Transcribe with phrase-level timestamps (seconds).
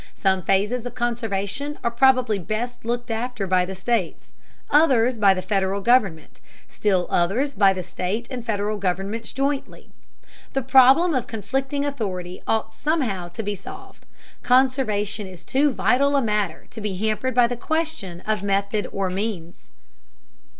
[0.15, 4.31] Some phases of conservation are probably best looked after by the states,
[4.71, 9.91] others by the Federal government, still others by the state and Federal governments jointly.
[10.53, 14.07] The problem of conflicting authority ought somehow to be solved.
[14.41, 19.11] Conservation is too vital a matter to be hampered by the question of method or
[19.11, 19.69] means.